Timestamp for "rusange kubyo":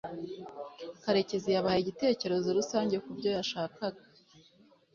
2.57-3.29